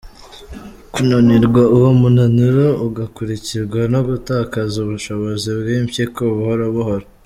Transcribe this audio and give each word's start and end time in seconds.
kunanirwa, 0.93 1.61
uwo 1.75 1.89
munaniro 2.01 2.65
ugakurikirwa 2.87 3.79
no 3.93 3.99
gutakaza 4.07 4.75
ubushobozi 4.85 5.47
kw’impyiko 5.61 6.21
buhoro 6.35 6.65
buhoro. 6.75 7.05